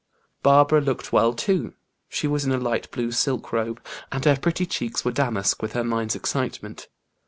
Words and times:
Barbara 0.41 0.81
looked 0.81 1.13
well, 1.13 1.31
too; 1.35 1.75
she 2.09 2.25
was 2.27 2.43
in 2.43 2.51
a 2.51 2.57
light 2.57 2.89
blue 2.89 3.11
silk 3.11 3.53
robe, 3.53 3.85
and 4.11 4.25
her 4.25 4.35
pretty 4.35 4.65
cheeks 4.65 5.05
were 5.05 5.11
damask 5.11 5.61
with 5.61 5.73
her 5.73 5.83
mind's 5.83 6.15
excitement. 6.15 6.87